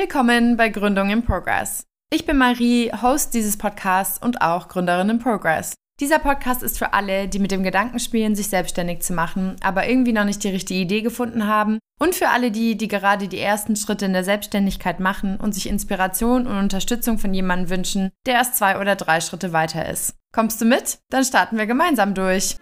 [0.00, 1.84] Willkommen bei Gründung in Progress.
[2.10, 5.74] Ich bin Marie, Host dieses Podcasts und auch Gründerin in Progress.
[6.00, 9.86] Dieser Podcast ist für alle, die mit dem Gedanken spielen, sich selbstständig zu machen, aber
[9.86, 13.40] irgendwie noch nicht die richtige Idee gefunden haben und für alle die, die gerade die
[13.40, 18.36] ersten Schritte in der Selbstständigkeit machen und sich Inspiration und Unterstützung von jemandem wünschen, der
[18.36, 20.14] erst zwei oder drei Schritte weiter ist.
[20.32, 21.00] Kommst du mit?
[21.10, 22.56] Dann starten wir gemeinsam durch.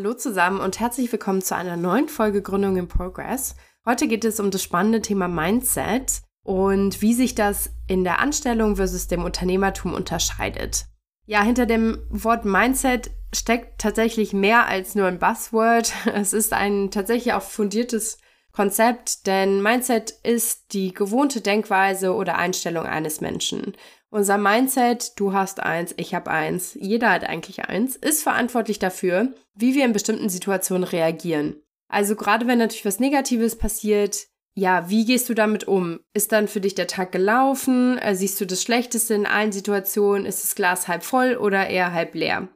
[0.00, 3.54] Hallo zusammen und herzlich willkommen zu einer neuen Folge Gründung in Progress.
[3.84, 8.76] Heute geht es um das spannende Thema Mindset und wie sich das in der Anstellung
[8.76, 10.86] versus dem Unternehmertum unterscheidet.
[11.26, 15.92] Ja, hinter dem Wort Mindset steckt tatsächlich mehr als nur ein Buzzword.
[16.14, 18.16] Es ist ein tatsächlich auch fundiertes
[18.52, 23.74] Konzept, denn Mindset ist die gewohnte Denkweise oder Einstellung eines Menschen.
[24.12, 29.32] Unser Mindset, du hast eins, ich habe eins, jeder hat eigentlich eins, ist verantwortlich dafür,
[29.54, 31.62] wie wir in bestimmten Situationen reagieren.
[31.88, 36.00] Also gerade wenn natürlich was Negatives passiert, ja, wie gehst du damit um?
[36.12, 37.98] Ist dann für dich der Tag gelaufen?
[37.98, 40.26] Äh, siehst du das Schlechteste in allen Situationen?
[40.26, 42.48] Ist das Glas halb voll oder eher halb leer?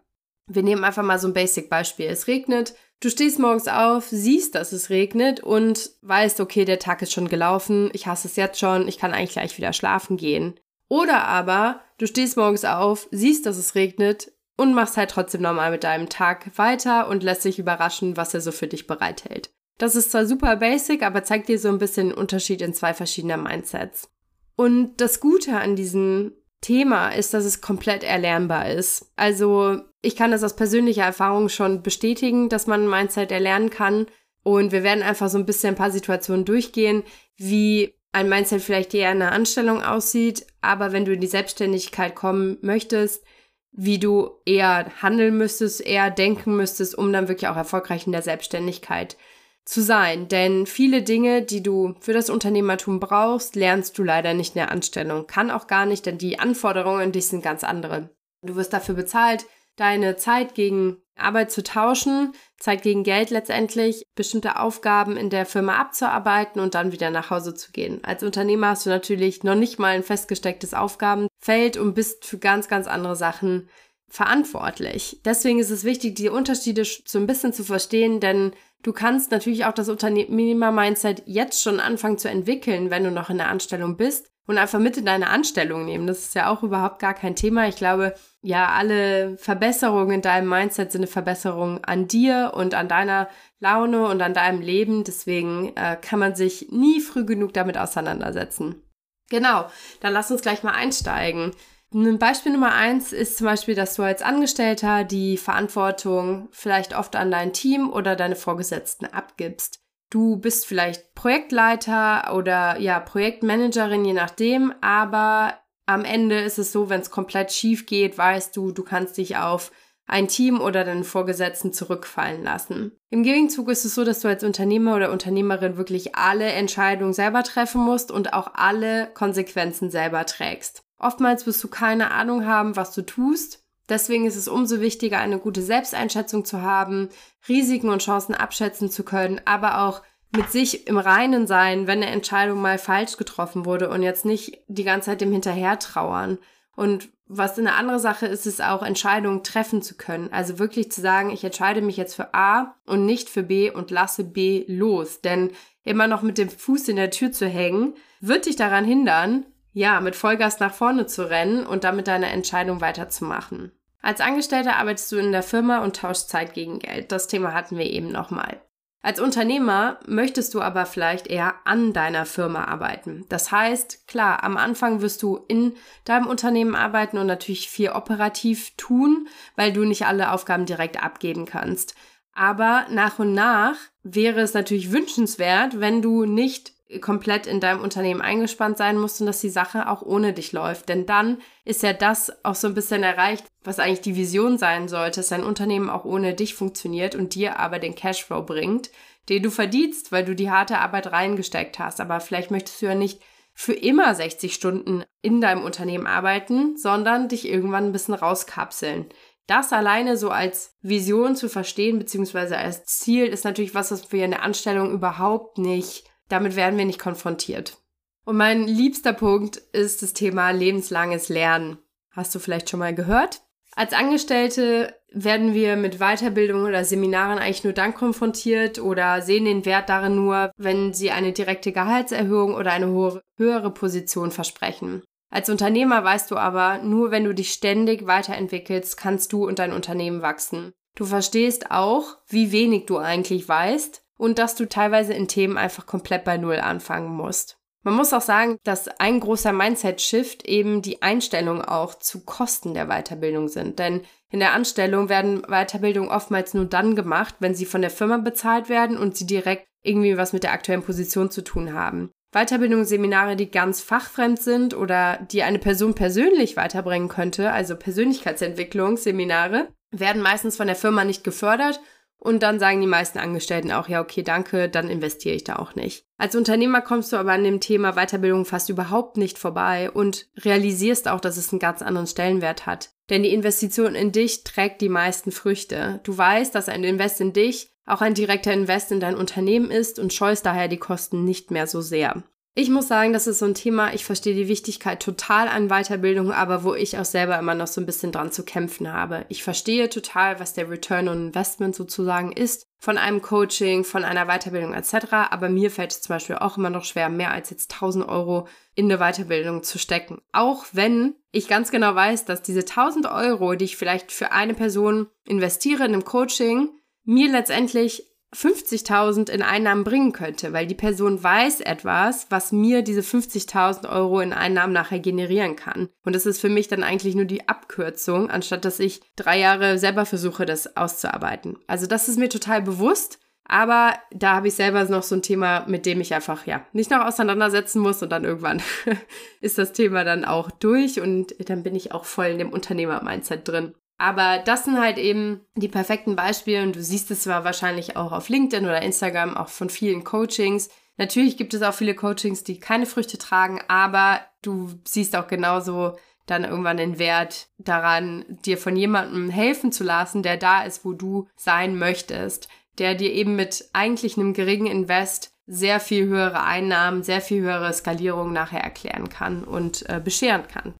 [0.50, 2.06] Wir nehmen einfach mal so ein Basic-Beispiel.
[2.06, 7.00] Es regnet, du stehst morgens auf, siehst, dass es regnet und weißt, okay, der Tag
[7.00, 10.58] ist schon gelaufen, ich hasse es jetzt schon, ich kann eigentlich gleich wieder schlafen gehen.
[10.94, 15.72] Oder aber du stehst morgens auf, siehst, dass es regnet, und machst halt trotzdem normal
[15.72, 19.50] mit deinem Tag weiter und lässt sich überraschen, was er so für dich bereithält.
[19.76, 22.94] Das ist zwar super basic, aber zeigt dir so ein bisschen den Unterschied in zwei
[22.94, 24.08] verschiedenen Mindsets.
[24.54, 29.10] Und das Gute an diesem Thema ist, dass es komplett erlernbar ist.
[29.16, 34.06] Also ich kann das aus persönlicher Erfahrung schon bestätigen, dass man ein Mindset erlernen kann.
[34.44, 37.02] Und wir werden einfach so ein bisschen ein paar Situationen durchgehen,
[37.36, 40.46] wie ein Mindset vielleicht eher in einer Anstellung aussieht.
[40.60, 43.24] Aber wenn du in die Selbstständigkeit kommen möchtest,
[43.72, 48.22] wie du eher handeln müsstest, eher denken müsstest, um dann wirklich auch erfolgreich in der
[48.22, 49.16] Selbstständigkeit
[49.64, 50.28] zu sein.
[50.28, 54.70] Denn viele Dinge, die du für das Unternehmertum brauchst, lernst du leider nicht in der
[54.70, 55.26] Anstellung.
[55.26, 58.10] Kann auch gar nicht, denn die Anforderungen an dich sind ganz andere.
[58.42, 59.46] Du wirst dafür bezahlt,
[59.76, 65.76] deine Zeit gegen Arbeit zu tauschen, Zeit gegen Geld letztendlich, bestimmte Aufgaben in der Firma
[65.76, 68.02] abzuarbeiten und dann wieder nach Hause zu gehen.
[68.04, 72.68] Als Unternehmer hast du natürlich noch nicht mal ein festgestecktes Aufgabenfeld und bist für ganz,
[72.68, 73.68] ganz andere Sachen
[74.08, 75.20] verantwortlich.
[75.24, 78.52] Deswegen ist es wichtig, die Unterschiede so ein bisschen zu verstehen, denn
[78.82, 83.38] du kannst natürlich auch das Unternehmer-Mindset jetzt schon anfangen zu entwickeln, wenn du noch in
[83.38, 86.06] der Anstellung bist und einfach mit in deine Anstellung nehmen.
[86.06, 87.66] Das ist ja auch überhaupt gar kein Thema.
[87.68, 92.88] Ich glaube, ja, alle Verbesserungen in deinem Mindset sind eine Verbesserung an dir und an
[92.88, 93.28] deiner
[93.58, 95.04] Laune und an deinem Leben.
[95.04, 98.82] Deswegen äh, kann man sich nie früh genug damit auseinandersetzen.
[99.30, 101.52] Genau, dann lass uns gleich mal einsteigen.
[101.94, 107.14] Ein Beispiel Nummer eins ist zum Beispiel, dass du als Angestellter die Verantwortung vielleicht oft
[107.14, 109.83] an dein Team oder deine Vorgesetzten abgibst.
[110.14, 115.54] Du bist vielleicht Projektleiter oder ja, Projektmanagerin, je nachdem, aber
[115.86, 119.38] am Ende ist es so, wenn es komplett schief geht, weißt du, du kannst dich
[119.38, 119.72] auf
[120.06, 122.92] ein Team oder deinen Vorgesetzten zurückfallen lassen.
[123.10, 127.42] Im Gegenzug ist es so, dass du als Unternehmer oder Unternehmerin wirklich alle Entscheidungen selber
[127.42, 130.84] treffen musst und auch alle Konsequenzen selber trägst.
[130.96, 133.63] Oftmals wirst du keine Ahnung haben, was du tust.
[133.88, 137.10] Deswegen ist es umso wichtiger, eine gute Selbsteinschätzung zu haben,
[137.48, 140.02] Risiken und Chancen abschätzen zu können, aber auch
[140.34, 144.58] mit sich im Reinen sein, wenn eine Entscheidung mal falsch getroffen wurde und jetzt nicht
[144.68, 146.38] die ganze Zeit dem hinterher trauern.
[146.74, 150.30] Und was eine andere Sache ist, ist auch Entscheidungen treffen zu können.
[150.32, 153.90] Also wirklich zu sagen, ich entscheide mich jetzt für A und nicht für B und
[153.90, 155.20] lasse B los.
[155.20, 155.52] Denn
[155.84, 160.00] immer noch mit dem Fuß in der Tür zu hängen, wird dich daran hindern, ja,
[160.00, 163.72] mit Vollgas nach vorne zu rennen und damit deine Entscheidung weiterzumachen.
[164.00, 167.10] Als Angestellter arbeitest du in der Firma und tauschst Zeit gegen Geld.
[167.10, 168.60] Das Thema hatten wir eben nochmal.
[169.02, 173.26] Als Unternehmer möchtest du aber vielleicht eher an deiner Firma arbeiten.
[173.28, 175.74] Das heißt, klar, am Anfang wirst du in
[176.04, 181.44] deinem Unternehmen arbeiten und natürlich viel operativ tun, weil du nicht alle Aufgaben direkt abgeben
[181.44, 181.94] kannst.
[182.32, 188.20] Aber nach und nach wäre es natürlich wünschenswert, wenn du nicht komplett in deinem Unternehmen
[188.20, 190.88] eingespannt sein musst und dass die Sache auch ohne dich läuft.
[190.88, 194.88] Denn dann ist ja das auch so ein bisschen erreicht, was eigentlich die Vision sein
[194.88, 198.90] sollte, dass dein Unternehmen auch ohne dich funktioniert und dir aber den Cashflow bringt,
[199.28, 202.00] den du verdienst, weil du die harte Arbeit reingesteckt hast.
[202.00, 203.20] Aber vielleicht möchtest du ja nicht
[203.54, 209.06] für immer 60 Stunden in deinem Unternehmen arbeiten, sondern dich irgendwann ein bisschen rauskapseln.
[209.46, 214.30] Das alleine so als Vision zu verstehen, beziehungsweise als Ziel, ist natürlich was, was in
[214.30, 217.78] der Anstellung überhaupt nicht damit werden wir nicht konfrontiert.
[218.24, 221.78] Und mein liebster Punkt ist das Thema lebenslanges Lernen.
[222.10, 223.42] Hast du vielleicht schon mal gehört?
[223.76, 229.64] Als Angestellte werden wir mit Weiterbildung oder Seminaren eigentlich nur dann konfrontiert oder sehen den
[229.64, 235.02] Wert darin nur, wenn sie eine direkte Gehaltserhöhung oder eine höhere Position versprechen.
[235.30, 239.72] Als Unternehmer weißt du aber, nur wenn du dich ständig weiterentwickelst, kannst du und dein
[239.72, 240.72] Unternehmen wachsen.
[240.94, 245.86] Du verstehst auch, wie wenig du eigentlich weißt und dass du teilweise in Themen einfach
[245.86, 247.58] komplett bei Null anfangen musst.
[247.84, 252.86] Man muss auch sagen, dass ein großer Mindset-Shift eben die Einstellung auch zu Kosten der
[252.86, 253.78] Weiterbildung sind.
[253.78, 254.00] Denn
[254.30, 258.70] in der Anstellung werden Weiterbildungen oftmals nur dann gemacht, wenn sie von der Firma bezahlt
[258.70, 262.10] werden und sie direkt irgendwie was mit der aktuellen Position zu tun haben.
[262.32, 270.22] Weiterbildungsseminare, die ganz fachfremd sind oder die eine Person persönlich weiterbringen könnte, also Persönlichkeitsentwicklungsseminare, werden
[270.22, 271.80] meistens von der Firma nicht gefördert
[272.18, 275.74] und dann sagen die meisten Angestellten auch, ja, okay, danke, dann investiere ich da auch
[275.74, 276.06] nicht.
[276.16, 281.08] Als Unternehmer kommst du aber an dem Thema Weiterbildung fast überhaupt nicht vorbei und realisierst
[281.08, 282.90] auch, dass es einen ganz anderen Stellenwert hat.
[283.10, 286.00] Denn die Investition in dich trägt die meisten Früchte.
[286.04, 289.98] Du weißt, dass ein Invest in dich auch ein direkter Invest in dein Unternehmen ist
[289.98, 292.22] und scheust daher die Kosten nicht mehr so sehr.
[292.56, 296.30] Ich muss sagen, das ist so ein Thema, ich verstehe die Wichtigkeit total an Weiterbildung,
[296.30, 299.26] aber wo ich auch selber immer noch so ein bisschen dran zu kämpfen habe.
[299.28, 304.26] Ich verstehe total, was der Return on Investment sozusagen ist von einem Coaching, von einer
[304.26, 304.94] Weiterbildung etc.
[305.30, 308.46] Aber mir fällt es zum Beispiel auch immer noch schwer, mehr als jetzt 1000 Euro
[308.76, 310.20] in eine Weiterbildung zu stecken.
[310.30, 314.54] Auch wenn ich ganz genau weiß, dass diese 1000 Euro, die ich vielleicht für eine
[314.54, 316.68] Person investiere in einem Coaching,
[317.02, 323.00] mir letztendlich 50.000 in Einnahmen bringen könnte, weil die Person weiß etwas, was mir diese
[323.00, 325.88] 50.000 Euro in Einnahmen nachher generieren kann.
[326.04, 329.78] Und das ist für mich dann eigentlich nur die Abkürzung, anstatt dass ich drei Jahre
[329.78, 331.56] selber versuche, das auszuarbeiten.
[331.66, 333.18] Also das ist mir total bewusst.
[333.46, 336.90] Aber da habe ich selber noch so ein Thema, mit dem ich einfach, ja, nicht
[336.90, 338.62] noch auseinandersetzen muss und dann irgendwann
[339.42, 343.46] ist das Thema dann auch durch und dann bin ich auch voll in dem Unternehmer-Mindset
[343.46, 343.74] drin.
[343.96, 348.12] Aber das sind halt eben die perfekten Beispiele und du siehst es zwar wahrscheinlich auch
[348.12, 350.68] auf LinkedIn oder Instagram, auch von vielen Coachings.
[350.96, 355.96] Natürlich gibt es auch viele Coachings, die keine Früchte tragen, aber du siehst auch genauso
[356.26, 360.92] dann irgendwann den Wert daran, dir von jemandem helfen zu lassen, der da ist, wo
[360.92, 362.48] du sein möchtest,
[362.78, 367.72] der dir eben mit eigentlich einem geringen Invest sehr viel höhere Einnahmen, sehr viel höhere
[367.72, 370.74] Skalierung nachher erklären kann und äh, bescheren kann.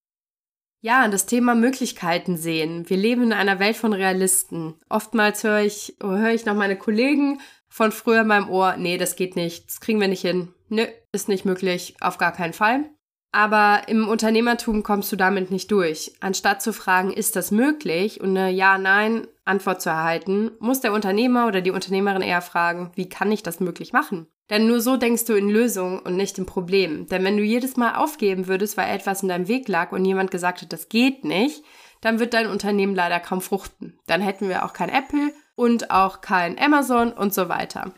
[0.85, 2.91] Ja, das Thema Möglichkeiten sehen.
[2.91, 4.75] Wir leben in einer Welt von Realisten.
[4.91, 9.17] Oftmals höre ich, höre ich noch meine Kollegen von früher in meinem Ohr, nee, das
[9.17, 10.53] geht nicht, das kriegen wir nicht hin.
[10.69, 12.91] Nö, ist nicht möglich, auf gar keinen Fall.
[13.35, 16.13] Aber im Unternehmertum kommst du damit nicht durch.
[16.21, 21.61] Anstatt zu fragen, ist das möglich und eine Ja-Nein-Antwort zu erhalten, muss der Unternehmer oder
[21.61, 24.29] die Unternehmerin eher fragen, wie kann ich das möglich machen?
[24.51, 27.09] Denn nur so denkst du in Lösungen und nicht in Problemen.
[27.09, 30.31] Denn wenn du jedes Mal aufgeben würdest, weil etwas in deinem Weg lag und jemand
[30.31, 31.65] gesagt hat, das geht nicht,
[32.03, 33.99] dann wird dein Unternehmen leider kaum fruchten.
[34.07, 37.95] Dann hätten wir auch kein Apple und auch kein Amazon und so weiter.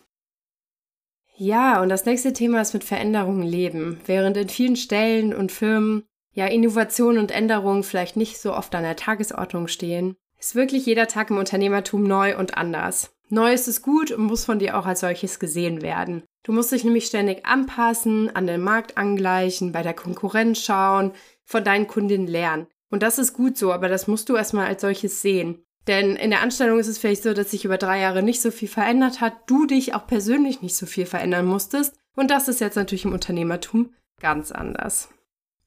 [1.38, 4.00] Ja, und das nächste Thema ist mit Veränderungen leben.
[4.06, 8.83] Während in vielen Stellen und Firmen ja Innovation und Änderungen vielleicht nicht so oft an
[8.83, 13.15] der Tagesordnung stehen, ist wirklich jeder Tag im Unternehmertum neu und anders.
[13.29, 16.23] Neues ist gut und muss von dir auch als solches gesehen werden.
[16.43, 21.12] Du musst dich nämlich ständig anpassen, an den Markt angleichen, bei der Konkurrenz schauen,
[21.44, 22.67] von deinen Kundinnen lernen.
[22.89, 25.66] Und das ist gut so, aber das musst du erstmal als solches sehen.
[25.86, 28.50] Denn in der Anstellung ist es vielleicht so, dass sich über drei Jahre nicht so
[28.50, 31.94] viel verändert hat, du dich auch persönlich nicht so viel verändern musstest.
[32.16, 35.08] Und das ist jetzt natürlich im Unternehmertum ganz anders.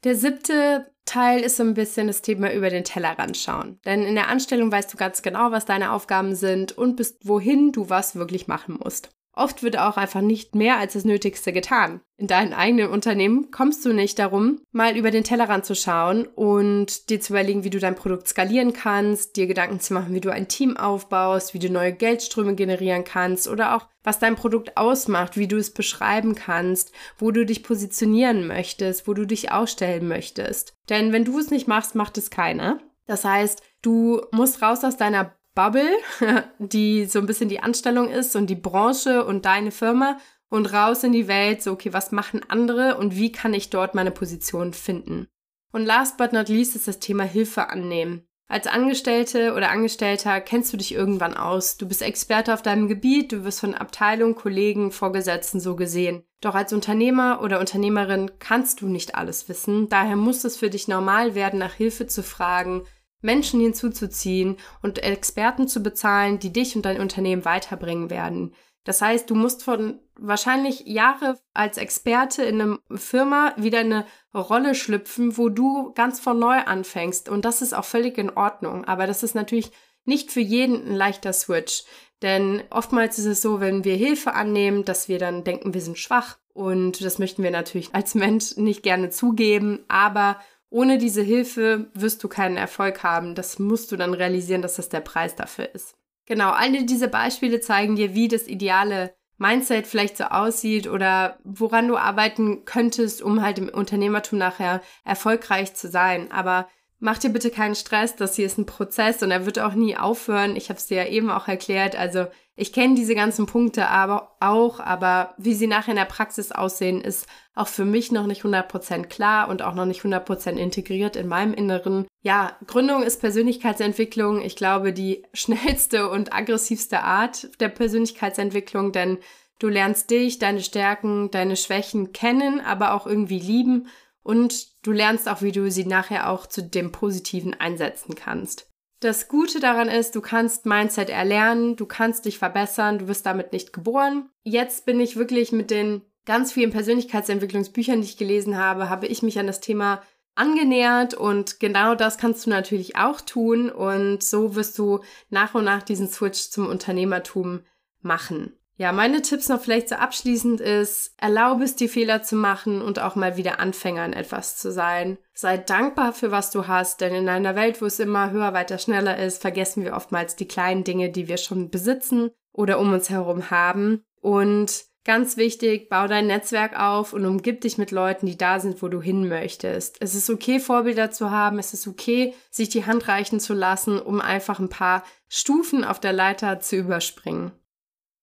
[0.03, 3.79] Der siebte Teil ist so ein bisschen das Thema über den Tellerrand schauen.
[3.85, 7.71] Denn in der Anstellung weißt du ganz genau, was deine Aufgaben sind und bis wohin
[7.71, 9.09] du was wirklich machen musst.
[9.39, 12.01] Oft wird auch einfach nicht mehr als das Nötigste getan.
[12.17, 17.09] In deinem eigenen Unternehmen kommst du nicht darum, mal über den Tellerrand zu schauen und
[17.09, 20.29] dir zu überlegen, wie du dein Produkt skalieren kannst, dir Gedanken zu machen, wie du
[20.29, 25.37] ein Team aufbaust, wie du neue Geldströme generieren kannst oder auch, was dein Produkt ausmacht,
[25.37, 30.75] wie du es beschreiben kannst, wo du dich positionieren möchtest, wo du dich ausstellen möchtest.
[30.89, 32.81] Denn wenn du es nicht machst, macht es keiner.
[33.05, 35.97] Das heißt, du musst raus aus deiner Bubble,
[36.59, 40.17] die so ein bisschen die Anstellung ist und die Branche und deine Firma
[40.49, 43.95] und raus in die Welt, so, okay, was machen andere und wie kann ich dort
[43.95, 45.27] meine Position finden?
[45.71, 48.25] Und last but not least ist das Thema Hilfe annehmen.
[48.51, 51.77] Als Angestellte oder Angestellter kennst du dich irgendwann aus.
[51.77, 56.23] Du bist Experte auf deinem Gebiet, du wirst von Abteilung, Kollegen, Vorgesetzten so gesehen.
[56.41, 59.87] Doch als Unternehmer oder Unternehmerin kannst du nicht alles wissen.
[59.87, 62.85] Daher muss es für dich normal werden, nach Hilfe zu fragen,
[63.21, 68.53] Menschen hinzuzuziehen und Experten zu bezahlen, die dich und dein Unternehmen weiterbringen werden.
[68.85, 74.73] Das heißt, du musst von wahrscheinlich Jahre als Experte in einer Firma wieder eine Rolle
[74.73, 77.29] schlüpfen, wo du ganz von neu anfängst.
[77.29, 78.85] Und das ist auch völlig in Ordnung.
[78.85, 79.71] Aber das ist natürlich
[80.05, 81.83] nicht für jeden ein leichter Switch.
[82.21, 85.97] Denn oftmals ist es so, wenn wir Hilfe annehmen, dass wir dann denken, wir sind
[85.97, 86.37] schwach.
[86.53, 89.85] Und das möchten wir natürlich als Mensch nicht gerne zugeben.
[89.87, 93.35] Aber ohne diese Hilfe wirst du keinen Erfolg haben.
[93.35, 95.95] Das musst du dann realisieren, dass das der Preis dafür ist.
[96.25, 101.87] Genau, alle diese Beispiele zeigen dir, wie das ideale Mindset vielleicht so aussieht oder woran
[101.87, 106.31] du arbeiten könntest, um halt im Unternehmertum nachher erfolgreich zu sein.
[106.31, 106.67] Aber
[107.01, 109.95] Mach dir bitte keinen Stress, das hier ist ein Prozess und er wird auch nie
[109.95, 110.57] aufhören.
[110.57, 111.95] Ich habe es dir ja eben auch erklärt.
[111.95, 112.27] Also
[112.57, 116.99] ich kenne diese ganzen Punkte aber auch, aber wie sie nachher in der Praxis aussehen,
[116.99, 117.25] ist
[117.55, 121.53] auch für mich noch nicht 100% klar und auch noch nicht 100% integriert in meinem
[121.53, 122.05] Inneren.
[122.21, 124.41] Ja, Gründung ist Persönlichkeitsentwicklung.
[124.41, 129.19] Ich glaube, die schnellste und aggressivste Art der Persönlichkeitsentwicklung, denn
[129.59, 133.87] du lernst dich, deine Stärken, deine Schwächen kennen, aber auch irgendwie lieben
[134.23, 138.67] und du lernst auch, wie du sie nachher auch zu dem Positiven einsetzen kannst.
[138.99, 143.53] Das Gute daran ist, du kannst Mindset erlernen, du kannst dich verbessern, du wirst damit
[143.53, 144.29] nicht geboren.
[144.43, 149.23] Jetzt bin ich wirklich mit den ganz vielen Persönlichkeitsentwicklungsbüchern, die ich gelesen habe, habe ich
[149.23, 150.01] mich an das Thema
[150.35, 154.99] angenähert und genau das kannst du natürlich auch tun und so wirst du
[155.29, 157.61] nach und nach diesen Switch zum Unternehmertum
[158.01, 158.58] machen.
[158.79, 162.99] Ja, meine Tipps noch vielleicht so abschließend ist, erlaube es dir Fehler zu machen und
[162.99, 165.17] auch mal wieder Anfänger in etwas zu sein.
[165.33, 168.77] Sei dankbar für was du hast, denn in einer Welt, wo es immer höher, weiter,
[168.77, 173.09] schneller ist, vergessen wir oftmals die kleinen Dinge, die wir schon besitzen oder um uns
[173.09, 174.01] herum haben.
[174.21, 178.81] Und ganz wichtig, bau dein Netzwerk auf und umgib dich mit Leuten, die da sind,
[178.81, 179.97] wo du hin möchtest.
[179.99, 181.59] Es ist okay, Vorbilder zu haben.
[181.59, 185.99] Es ist okay, sich die Hand reichen zu lassen, um einfach ein paar Stufen auf
[185.99, 187.51] der Leiter zu überspringen.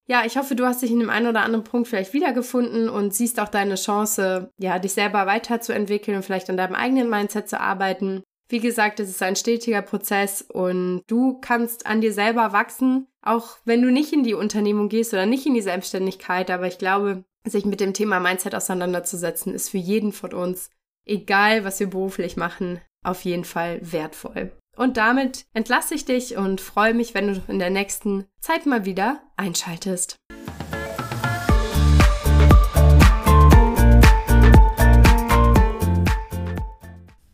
[0.09, 3.13] Ja, ich hoffe, du hast dich in dem einen oder anderen Punkt vielleicht wiedergefunden und
[3.13, 7.61] siehst auch deine Chance, ja, dich selber weiterzuentwickeln und vielleicht an deinem eigenen Mindset zu
[7.61, 8.23] arbeiten.
[8.49, 13.57] Wie gesagt, es ist ein stetiger Prozess und du kannst an dir selber wachsen, auch
[13.65, 16.51] wenn du nicht in die Unternehmung gehst oder nicht in die Selbstständigkeit.
[16.51, 20.71] Aber ich glaube, sich mit dem Thema Mindset auseinanderzusetzen, ist für jeden von uns,
[21.05, 24.53] egal was wir beruflich machen, auf jeden Fall wertvoll.
[24.77, 28.85] Und damit entlasse ich dich und freue mich, wenn du in der nächsten Zeit mal
[28.85, 30.17] wieder einschaltest.